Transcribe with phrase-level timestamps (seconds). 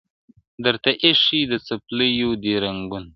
[0.63, 3.07] درته ایښي د څپلیو دي رنګونه!!!